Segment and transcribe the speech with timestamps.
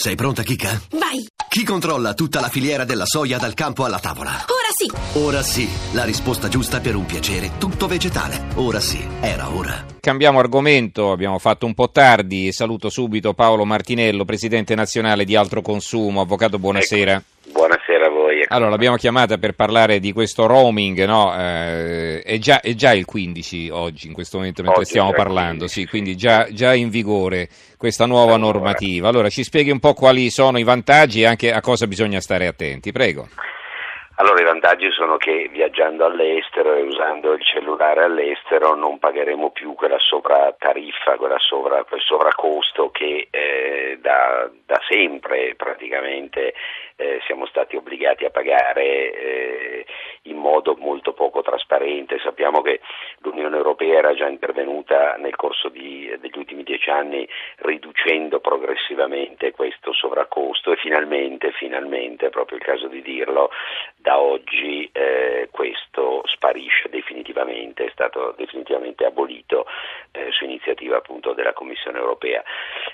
[0.00, 0.80] Sei pronta, Kika?
[0.92, 1.26] Vai!
[1.48, 4.30] Chi controlla tutta la filiera della soia dal campo alla tavola?
[4.30, 5.18] Ora sì!
[5.18, 8.44] Ora sì, la risposta giusta per un piacere tutto vegetale.
[8.54, 9.84] Ora sì, era ora.
[9.98, 12.52] Cambiamo argomento, abbiamo fatto un po' tardi.
[12.52, 16.20] Saluto subito Paolo Martinello, presidente nazionale di Altro Consumo.
[16.20, 17.14] Avvocato, buonasera.
[17.14, 17.50] Ecco.
[17.50, 17.77] Buonasera.
[18.50, 21.34] Allora, l'abbiamo chiamata per parlare di questo roaming, no?
[21.38, 25.66] Eh, è, già, è, già, il 15 oggi, in questo momento, mentre oggi stiamo parlando,
[25.66, 29.08] 15, sì, quindi già, già, in vigore questa nuova normativa.
[29.08, 32.46] Allora, ci spieghi un po' quali sono i vantaggi e anche a cosa bisogna stare
[32.46, 33.28] attenti, prego.
[34.20, 39.74] Allora i vantaggi sono che viaggiando all'estero e usando il cellulare all'estero non pagheremo più
[39.74, 46.52] quella sovratariffa, quella sovra, quel sovracosto che eh, da, da, sempre praticamente
[46.98, 49.86] eh, siamo stati obbligati a pagare eh,
[50.22, 52.18] in modo molto poco trasparente.
[52.18, 52.80] Sappiamo che
[53.20, 57.26] l'Unione Europea era già intervenuta nel corso di, degli ultimi dieci anni
[57.58, 63.50] riducendo progressivamente questo sovracosto e finalmente, finalmente, è proprio il caso di dirlo,
[63.96, 69.66] da oggi eh, questo sparisce definitivamente, è stato definitivamente abolito
[70.12, 72.42] eh, su iniziativa appunto della Commissione Europea.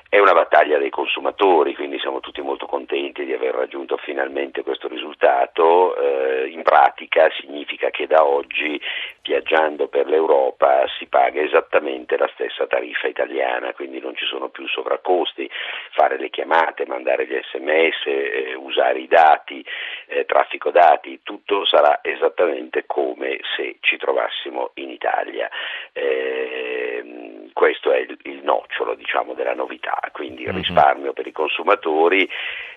[0.08, 4.88] È una battaglia dei consumatori, quindi siamo tutti molto contenti di aver raggiunto finalmente questo
[4.88, 5.96] risultato.
[5.96, 8.80] Eh, in pratica significa che da oggi
[9.22, 14.66] viaggiando per l'Europa si paga esattamente la stessa tariffa italiana, quindi non ci sono più
[14.68, 15.48] sovraccosti,
[15.92, 19.64] fare le chiamate, mandare gli sms, eh, usare i dati,
[20.06, 25.48] eh, traffico dati, tutto sarà esattamente come se ci trovassimo in Italia.
[25.92, 27.23] Eh,
[27.54, 30.56] questo è il, il nocciolo diciamo, della novità, quindi il mhm.
[30.56, 32.28] risparmio per i consumatori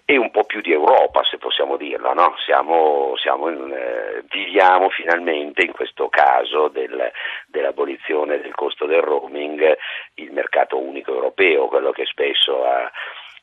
[0.05, 2.13] e un po' più di Europa, se possiamo dirlo.
[2.13, 2.35] No?
[2.45, 7.11] Siamo, siamo in, eh, viviamo finalmente in questo caso del,
[7.47, 9.77] dell'abolizione del costo del roaming
[10.13, 12.89] il mercato unico europeo, quello che spesso ha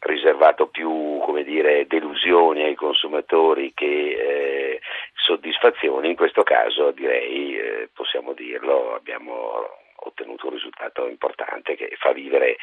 [0.01, 4.81] riservato più dire, delusioni ai consumatori che eh,
[5.15, 12.13] soddisfazioni, in questo caso direi, eh, possiamo dirlo, abbiamo ottenuto un risultato importante che fa
[12.13, 12.57] vivere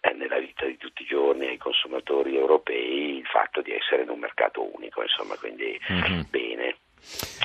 [0.00, 4.10] eh, nella vita di tutti i giorni ai consumatori europei il fatto di essere in
[4.10, 6.20] un mercato unico, insomma, quindi mm-hmm.
[6.30, 6.76] bene.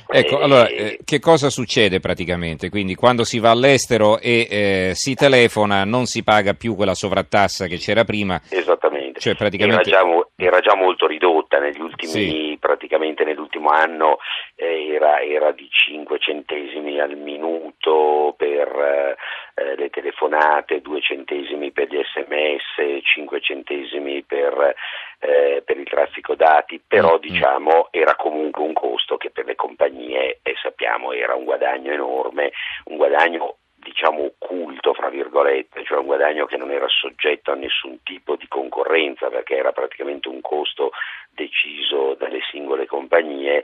[0.08, 0.44] Ecco, e...
[0.44, 2.70] allora, eh, che cosa succede praticamente?
[2.70, 7.68] Quindi quando si va all'estero e eh, si telefona non si paga più quella sovrattassa
[7.68, 8.40] che c'era prima.
[8.50, 9.20] Esattamente.
[9.20, 9.90] Cioè, praticamente...
[9.90, 12.58] era, già, era, già, molto ridotta negli ultimi, sì.
[12.60, 14.18] praticamente nell'ultimo anno
[14.56, 19.18] eh, era, era, di 5 centesimi al minuto per
[19.56, 24.76] eh, le telefonate, 2 centesimi per gli sms, 5 centesimi per,
[25.20, 27.22] eh, per il traffico dati, però mm.
[27.22, 32.52] diciamo era comunque un costo che per le compagnie eh, sappiamo era un guadagno enorme,
[32.86, 38.02] un guadagno diciamo occulto, fra virgolette, cioè un guadagno che non era soggetto a nessun
[38.04, 40.92] tipo di concorrenza perché era praticamente un costo
[41.30, 43.64] deciso dalle singole compagnie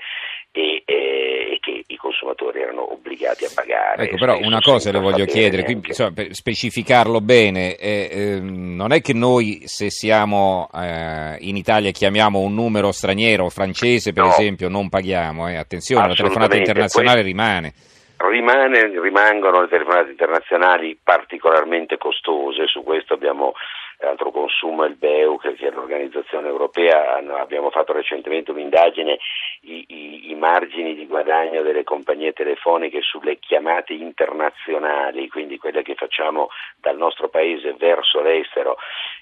[2.10, 4.04] consumatori erano obbligati a pagare.
[4.04, 8.92] Ecco, però una cosa le voglio chiedere, quindi, insomma, per specificarlo bene, eh, eh, non
[8.92, 14.30] è che noi se siamo eh, in Italia chiamiamo un numero straniero, francese per no,
[14.30, 17.74] esempio, non paghiamo, eh, attenzione, la telefonata internazionale que- rimane.
[18.18, 23.54] Rimane, rimangono le telefonate internazionali particolarmente costose, su questo abbiamo
[24.00, 29.18] altro consumo e il BEU, che è l'organizzazione europea, abbiamo fatto recentemente un'indagine,
[29.62, 35.96] i, i, i, margini di guadagno delle compagnie telefoniche sulle chiamate internazionali, quindi quelle che
[35.96, 36.50] facciamo
[36.80, 38.78] dal nostro paese verso l'estero,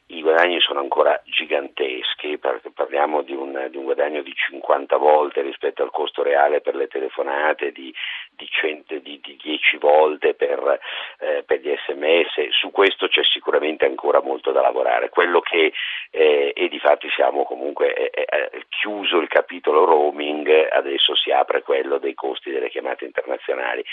[0.09, 2.40] i guadagni sono ancora giganteschi,
[2.73, 6.88] parliamo di un, di un guadagno di 50 volte rispetto al costo reale per le
[6.88, 7.94] telefonate, di,
[8.29, 10.79] di, 100, di 10 volte per,
[11.19, 15.09] eh, per gli sms, su questo c'è sicuramente ancora molto da lavorare.
[15.09, 15.73] Quello che,
[16.12, 21.63] eh, e di fatti siamo comunque eh, eh, chiuso il capitolo roaming, adesso si apre
[21.63, 23.84] quello dei costi delle chiamate internazionali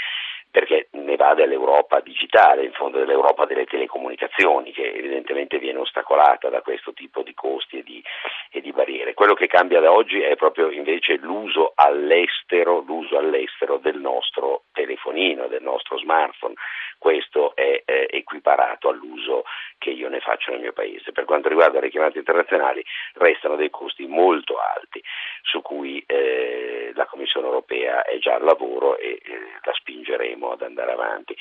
[0.50, 6.60] perché ne va dell'Europa digitale, in fondo dell'Europa delle telecomunicazioni, che evidentemente viene ostacolata da
[6.62, 8.02] questo tipo di costi e di,
[8.50, 9.14] e di barriere.
[9.14, 15.48] Quello che cambia da oggi è proprio invece l'uso all'estero, l'uso all'estero del nostro telefonino,
[15.48, 16.54] del nostro smartphone.
[16.98, 19.44] Questo è eh, equiparato all'uso
[19.78, 21.12] che io ne faccio nel mio paese.
[21.12, 22.82] Per quanto riguarda le chiamate internazionali
[23.14, 25.02] restano dei costi molto alti
[25.44, 30.62] su cui eh, la Commissione europea è già al lavoro e eh, la spingeremo ad
[30.62, 31.36] andare avanti.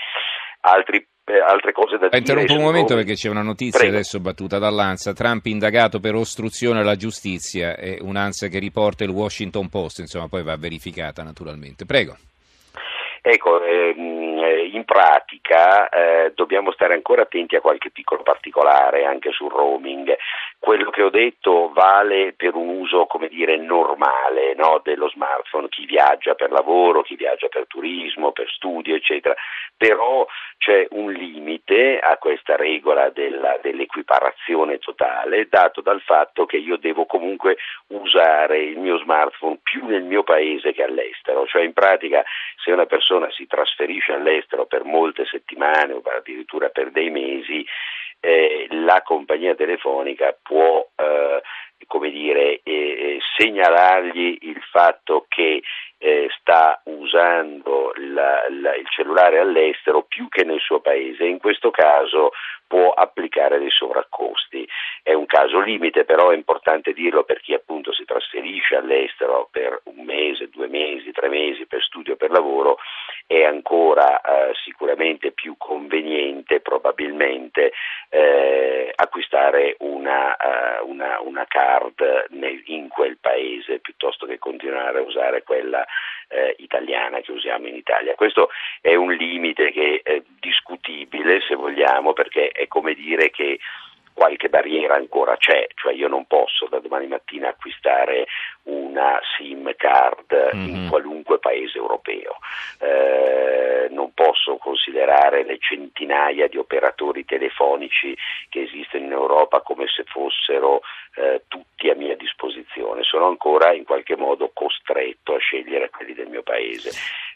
[0.61, 2.17] Altri eh, altre cose da dire.
[2.17, 3.95] Interrompo un momento perché c'è una notizia Prego.
[3.95, 5.13] adesso battuta dall'ANSA.
[5.13, 10.43] Trump indagato per ostruzione alla giustizia, è un'ANSA che riporta il Washington Post, insomma poi
[10.43, 11.85] va verificata naturalmente.
[11.85, 12.17] Prego.
[13.25, 19.49] Ecco, ehm, in pratica eh, dobbiamo stare ancora attenti a qualche piccolo particolare anche sul
[19.49, 20.13] roaming.
[20.63, 25.85] Quello che ho detto vale per un uso, come dire, normale no, dello smartphone, chi
[25.85, 29.35] viaggia per lavoro, chi viaggia per turismo, per studio, eccetera.
[29.75, 30.25] Però
[30.57, 37.05] c'è un limite a questa regola della, dell'equiparazione totale, dato dal fatto che io devo
[37.07, 37.57] comunque
[37.87, 42.23] usare il mio smartphone più nel mio paese che all'estero, cioè in pratica
[42.63, 47.67] se una persona si trasferisce all'estero per molte settimane o addirittura per dei mesi,
[48.25, 51.41] eh, la compagnia telefonica può eh,
[51.87, 55.61] come dire, eh, segnalargli il fatto che
[55.97, 61.71] eh, sta usando la, la, il cellulare all'estero più che nel suo paese, in questo
[61.71, 62.31] caso
[62.67, 64.67] può applicare dei sovraccosti.
[65.01, 69.81] È un caso limite, però è importante dirlo per chi appunto si trasferisce all'estero per
[69.85, 72.77] un mese, due mesi, tre mesi per studio per lavoro,
[73.33, 77.73] è ancora eh, sicuramente più conveniente probabilmente
[78.09, 85.01] eh, acquistare una, uh, una, una card nel, in quel paese piuttosto che continuare a
[85.01, 85.83] usare quella
[86.27, 88.13] eh, italiana che usiamo in Italia.
[88.13, 88.49] Questo
[88.81, 93.57] è un limite che è discutibile se vogliamo perché è come dire che
[94.13, 98.27] qualche barriera ancora c'è, cioè io non posso da domani mattina acquistare
[98.63, 100.75] una SIM card mm-hmm.
[100.75, 102.37] in qualunque paese europeo,
[102.79, 108.15] eh, non posso considerare le centinaia di operatori telefonici
[108.49, 110.81] che esistono in Europa come se fossero
[111.15, 116.27] eh, tutti a mia disposizione, sono ancora in qualche modo costretto a scegliere quelli del
[116.27, 116.91] mio paese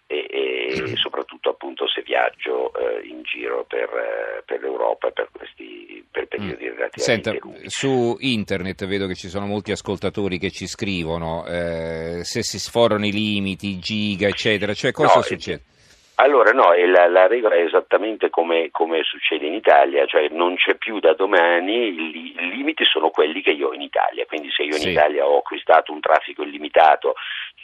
[0.07, 6.04] e, e soprattutto appunto se viaggio eh, in giro per, eh, per, l'Europa per, questi,
[6.09, 6.75] per periodi mm.
[6.75, 7.69] relativamente Senta, lunghi.
[7.69, 13.06] Su internet vedo che ci sono molti ascoltatori che ci scrivono eh, se si sforano
[13.06, 15.62] i limiti, giga eccetera, cioè cosa no, succede?
[16.19, 20.74] Allora no, la, la, regola è esattamente come, come, succede in Italia, cioè non c'è
[20.74, 24.63] più da domani, i, i, limiti sono quelli che io ho in Italia, quindi se
[24.63, 24.89] io in sì.
[24.89, 27.13] Italia ho acquistato un traffico illimitato,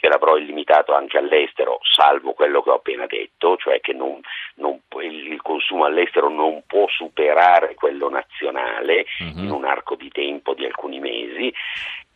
[0.04, 4.20] che l'avrò illimitato anche all'estero, salvo quello che ho appena detto, cioè che non,
[4.56, 9.42] non, il, consumo all'estero non può superare quello nazionale uh-huh.
[9.42, 11.50] in un arco di tempo di alcuni mesi,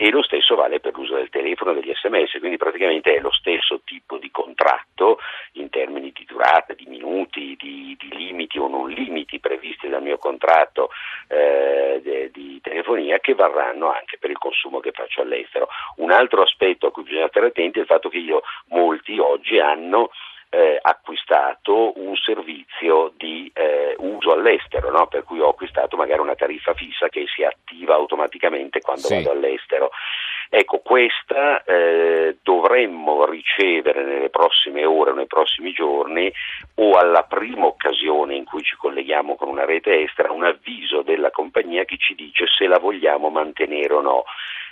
[0.00, 3.32] e lo stesso vale per l'uso del telefono e degli sms, quindi praticamente è lo
[3.32, 5.18] stesso tipo di contratto
[5.54, 10.16] in termini di durata, di minuti, di, di limiti o non limiti previsti dal mio
[10.16, 10.90] contratto
[11.26, 15.68] eh, de, di telefonia che varranno anche per il consumo che faccio all'estero.
[15.96, 19.58] Un altro aspetto a cui bisogna stare attenti è il fatto che io, molti oggi
[19.58, 20.10] hanno
[20.50, 23.50] eh, acquistato un servizio di
[24.28, 25.06] uso all'estero, no?
[25.06, 29.14] per cui ho acquistato magari una tariffa fissa che si attiva automaticamente quando sì.
[29.14, 29.90] vado all'estero.
[30.50, 36.32] Ecco, questa eh, dovremmo ricevere nelle prossime ore o nei prossimi giorni
[36.76, 41.30] o alla prima occasione in cui ci colleghiamo con una rete estera un avviso della
[41.30, 44.24] compagnia che ci dice se la vogliamo mantenere o no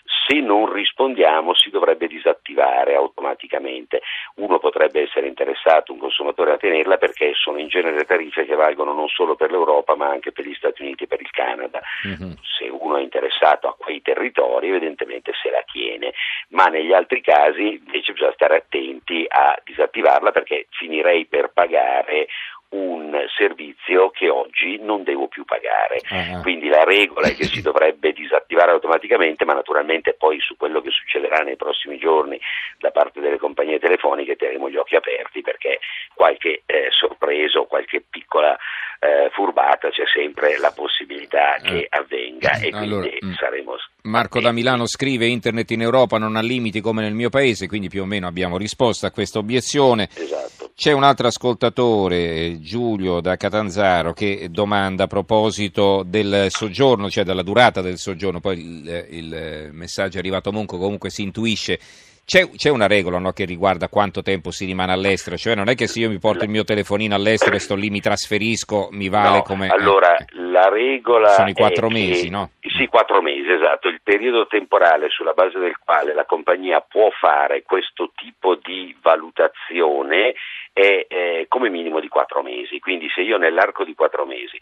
[0.06, 4.02] se non rispondiamo si dovrebbe disattivare automaticamente.
[4.36, 8.92] Uno potrebbe essere interessato, un consumatore, a tenerla perché sono in genere tariffe che valgono
[8.92, 11.80] non solo per l'Europa ma anche per gli Stati Uniti e per il Canada.
[12.06, 12.32] Mm-hmm.
[12.58, 16.12] Se uno è interessato a quei territori evidentemente se la tiene,
[16.48, 22.28] ma negli altri casi invece bisogna stare attenti a disattivarla perché finirei per pagare
[22.70, 26.00] un servizio che oggi non devo più pagare.
[26.08, 26.42] Uh-huh.
[26.42, 30.90] Quindi la regola è che si dovrebbe disattivare automaticamente, ma naturalmente poi su quello che
[30.90, 32.40] succederà nei prossimi giorni
[32.78, 35.78] da parte delle compagnie telefoniche terremo gli occhi aperti perché
[36.14, 38.56] qualche eh, sorpresa o qualche piccola
[38.98, 41.86] eh, furbata c'è sempre la possibilità che eh.
[41.90, 43.32] avvenga e allora, quindi mm.
[43.34, 47.66] saremo Marco da Milano scrive internet in Europa non ha limiti come nel mio paese,
[47.66, 50.08] quindi più o meno abbiamo risposto a questa obiezione.
[50.14, 50.55] Esatto.
[50.76, 57.42] C'è un altro ascoltatore, Giulio da Catanzaro, che domanda a proposito del soggiorno, cioè della
[57.42, 61.78] durata del soggiorno, poi il, il messaggio è arrivato comunque, comunque si intuisce
[62.26, 65.76] c'è, c'è, una regola no, che riguarda quanto tempo si rimane all'estero, cioè non è
[65.76, 69.08] che se io mi porto il mio telefonino all'estero e sto lì, mi trasferisco, mi
[69.08, 69.68] vale no, come...
[69.68, 71.28] Allora, eh, la regola...
[71.28, 72.50] Sono i quattro mesi, che, no?
[72.76, 73.86] Sì, quattro mesi, esatto.
[73.86, 80.34] Il periodo temporale sulla base del quale la compagnia può fare questo tipo di valutazione
[80.76, 82.78] è eh, come minimo di quattro mesi.
[82.80, 84.60] Quindi se io nell'arco di quattro mesi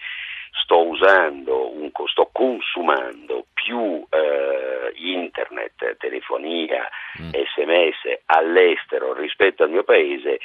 [0.63, 6.89] sto usando, un, sto consumando più eh, internet, telefonia,
[7.21, 7.31] mm.
[7.31, 10.39] sms all'estero rispetto al mio paese,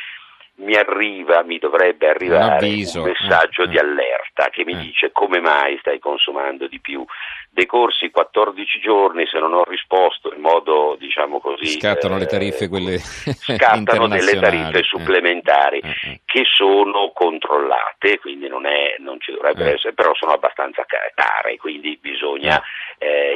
[0.56, 4.78] mi arriva, mi dovrebbe arrivare un, un messaggio eh, di allerta che mi eh.
[4.78, 7.06] dice come mai stai consumando di più.
[7.52, 11.66] Decorsi 14 giorni, se non ho risposto in modo, diciamo così...
[11.66, 14.84] Scattano eh, le tariffe quelle Scattano delle tariffe eh.
[14.84, 20.86] supplementari eh, che sono controllate, quindi non, è, non ci dovrebbero essere, però sono abbastanza
[20.86, 22.62] care, quindi bisogna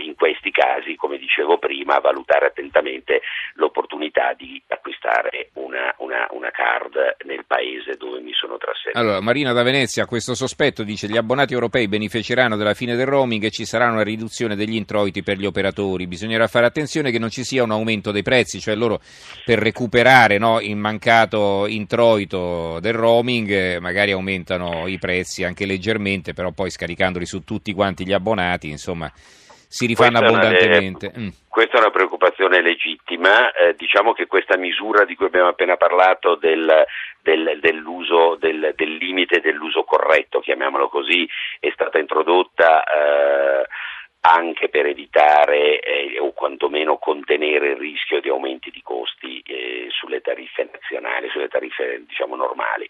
[0.04, 3.22] in questi casi, come dicevo prima, valutare attentamente
[3.56, 9.00] l'opportunità di acquistare una, una, una card nel paese dove mi sono trasferito.
[9.00, 13.44] Allora, Marina da Venezia, questo sospetto dice gli abbonati europei beneficeranno della fine del roaming
[13.44, 16.08] e ci sarà una riduzione degli introiti per gli operatori.
[16.08, 19.00] Bisognerà fare attenzione che non ci sia un aumento dei prezzi, cioè loro
[19.46, 26.34] per recuperare no, il mancato introito del roaming eh, magari aumentano i prezzi anche leggermente,
[26.34, 29.12] però poi scaricandoli su tutti quanti gli abbonati, insomma
[29.74, 31.08] si rifanno questa abbondantemente.
[31.08, 31.28] È, mm.
[31.48, 36.36] Questa è una preoccupazione legittima, eh, diciamo che questa misura di cui abbiamo appena parlato
[36.36, 36.86] del,
[37.22, 41.28] del, dell'uso, del, del, limite dell'uso corretto, chiamiamolo così,
[41.60, 43.68] è stata introdotta eh,
[44.26, 50.22] anche per evitare eh, o quantomeno contenere il rischio di aumenti di costi eh, sulle
[50.22, 52.88] tariffe nazionali, sulle tariffe diciamo normali.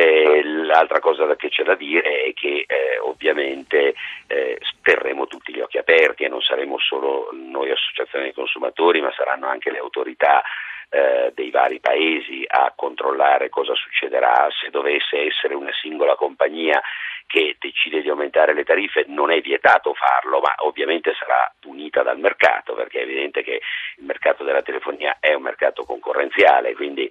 [0.00, 3.96] Eh, l'altra cosa che c'è da dire è che eh, ovviamente
[4.28, 9.12] eh, terremo tutti gli occhi aperti e non saremo solo noi associazioni dei consumatori, ma
[9.16, 10.40] saranno anche le autorità
[10.88, 14.46] eh, dei vari paesi a controllare cosa succederà.
[14.60, 16.80] Se dovesse essere una singola compagnia
[17.26, 22.18] che decide di aumentare le tariffe, non è vietato farlo, ma ovviamente sarà punita dal
[22.18, 23.60] mercato, perché è evidente che
[23.96, 27.10] il mercato della telefonia è un mercato concorrenziale, quindi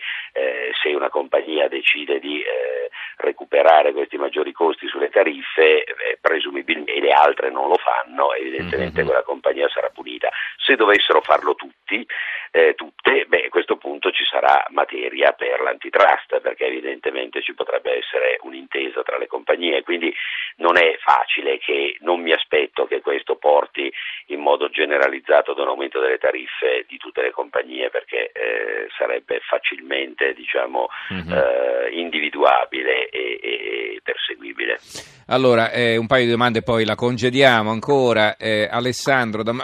[0.87, 7.11] se una compagnia decide di eh, recuperare questi maggiori costi sulle tariffe, eh, presumibilmente le
[7.11, 9.05] altre non lo fanno, evidentemente mm-hmm.
[9.05, 10.29] quella compagnia sarà punita.
[10.57, 12.05] Se dovessero farlo tutti,
[12.51, 17.97] eh, tutte, beh, a questo punto ci sarà materia per l'antitrust, perché evidentemente ci potrebbe
[17.97, 20.13] essere un'intesa tra le compagnie, quindi
[20.57, 23.91] non è facile che non mi aspetto che questo porti
[24.27, 29.39] in modo generalizzato ad un aumento delle tariffe di tutte le compagnie, perché eh, sarebbe
[29.47, 31.31] facilmente diciamo, mm-hmm.
[31.31, 34.79] eh, individuabile e, e, perseguibile.
[35.27, 38.35] Allora, eh, un paio di domande poi la congediamo ancora.
[38.35, 39.53] Eh, Alessandro da,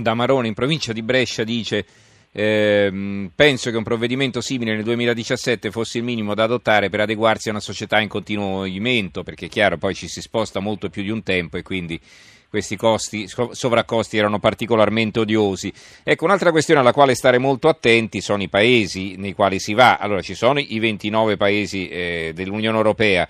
[0.00, 1.84] da Marone in provincia di Brescia dice
[2.32, 7.48] eh, penso che un provvedimento simile nel 2017 fosse il minimo da adottare per adeguarsi
[7.48, 11.02] a una società in continuo movimento, perché è chiaro, poi ci si sposta molto più
[11.02, 12.00] di un tempo e quindi
[12.50, 15.72] questi costi, sovraccosti erano particolarmente odiosi.
[16.02, 19.98] Ecco, un'altra questione alla quale stare molto attenti sono i paesi nei quali si va.
[19.98, 23.28] Allora, ci sono i 29 paesi eh, dell'Unione Europea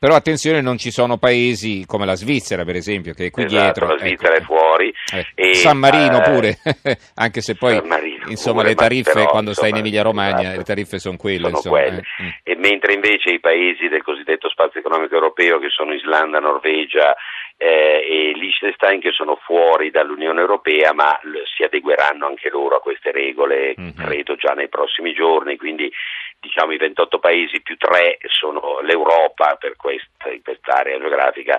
[0.00, 3.62] però attenzione, non ci sono paesi come la Svizzera, per esempio, che è qui esatto,
[3.64, 3.86] dietro.
[3.88, 4.42] La Svizzera ecco.
[4.42, 4.94] è fuori.
[5.12, 5.26] Eh.
[5.34, 6.58] E, San Marino eh, pure,
[7.16, 7.82] anche se poi
[8.28, 11.48] insomma, pure, le tariffe però, quando insomma, stai in Emilia-Romagna, esatto, le tariffe sono quelle.
[11.48, 11.98] Sono quelle.
[11.98, 12.22] Eh.
[12.22, 12.28] Mm.
[12.44, 17.16] E mentre invece i paesi del cosiddetto spazio economico europeo, che sono Islanda, Norvegia
[17.60, 22.80] eh, e Liechtenstein, che sono fuori dall'Unione Europea, ma l- si adegueranno anche loro a
[22.80, 23.96] queste regole, mm-hmm.
[23.96, 25.56] credo già nei prossimi giorni.
[25.56, 25.92] Quindi
[26.38, 31.58] diciamo i 28 paesi più 3 sono l'Europa per questa, in quest'area geografica.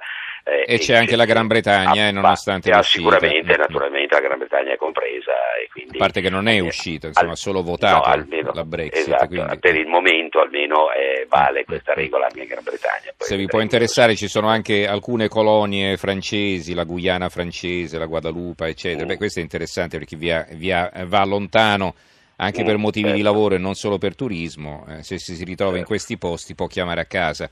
[0.50, 3.60] Eh, e, c'è anche la Gran Bretagna, eh, nonostante ah, Sicuramente, mm.
[3.60, 5.34] naturalmente la Gran Bretagna è compresa.
[5.72, 8.64] Quindi, a parte che non è eh, uscita, insomma, ha solo votato no, almeno, la
[8.64, 9.08] Brexit.
[9.08, 9.60] Esatto, quindi...
[9.60, 13.14] Per il momento almeno eh, vale questa regola anche in Gran Bretagna.
[13.18, 18.66] Se vi può interessare ci sono anche alcune colonie francesi, la Guyana francese, la Guadalupe,
[18.66, 19.06] eccetera.
[19.06, 19.08] Mm.
[19.10, 21.94] Beh, questo è interessante perché via, via, va lontano
[22.38, 23.32] anche per motivi di certo.
[23.32, 25.90] lavoro e non solo per turismo, eh, se si ritrova in certo.
[25.90, 27.50] questi posti può chiamare a casa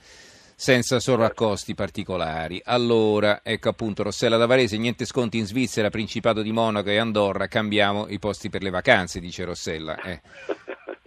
[0.59, 2.59] senza sovraccosti particolari.
[2.65, 8.07] Allora, ecco appunto Rossella Davarese, niente sconti in Svizzera, Principato di Monaco e Andorra, cambiamo
[8.07, 10.01] i posti per le vacanze, dice Rossella.
[10.01, 10.19] Eh.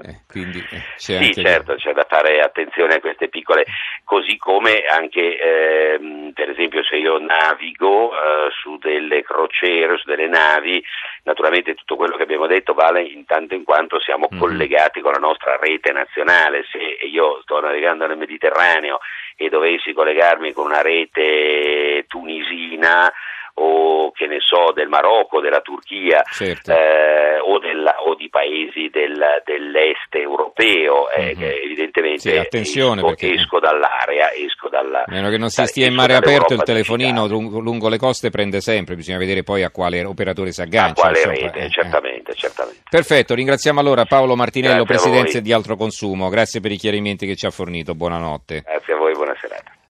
[0.02, 3.66] Eh, quindi, eh, sì, certo, c'è da fare attenzione a queste piccole,
[4.04, 10.26] così come anche ehm, per esempio se io navigo eh, su delle crociere, su delle
[10.26, 10.82] navi,
[11.24, 14.40] naturalmente tutto quello che abbiamo detto vale in tanto in quanto siamo mm-hmm.
[14.40, 19.00] collegati con la nostra rete nazionale, se io sto navigando nel Mediterraneo
[19.36, 23.12] e dovessi collegarmi con una rete tunisina,
[23.54, 26.72] o che ne so del Marocco, della Turchia certo.
[26.72, 27.19] eh,
[27.50, 31.50] o, della, o, di paesi del, dell'est europeo, eh, mm-hmm.
[31.64, 33.32] evidentemente sì, attenzione esco, perché...
[33.32, 35.04] esco dall'area, esco dalla...
[35.08, 38.60] Meno che non si stia in mare aperto il telefonino lungo, lungo, le coste prende
[38.60, 41.02] sempre, bisogna vedere poi a quale operatore si aggancia.
[41.02, 42.34] A quale insomma, rete, eh, certamente, eh.
[42.34, 42.80] certamente.
[42.88, 47.46] Perfetto, ringraziamo allora Paolo Martinello, Presidente di Altro Consumo, grazie per i chiarimenti che ci
[47.46, 48.62] ha fornito, buonanotte.
[48.64, 49.72] Grazie a voi, buona serata.